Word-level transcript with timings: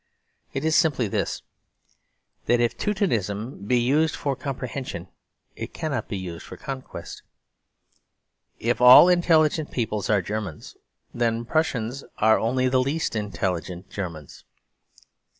It 0.51 0.65
is 0.65 0.75
simply 0.75 1.07
this; 1.07 1.43
that 2.47 2.59
if 2.59 2.75
Teutonism 2.75 3.67
be 3.67 3.77
used 3.79 4.15
for 4.15 4.35
comprehension 4.35 5.09
it 5.55 5.75
cannot 5.75 6.07
be 6.07 6.17
used 6.17 6.43
for 6.43 6.57
conquest. 6.57 7.21
If 8.57 8.81
all 8.81 9.09
intelligent 9.09 9.69
peoples 9.69 10.09
are 10.09 10.23
Germans, 10.23 10.75
then 11.13 11.45
Prussians 11.45 12.03
are 12.17 12.39
only 12.39 12.67
the 12.67 12.81
least 12.81 13.15
intelligent 13.15 13.91
Germans. 13.91 14.43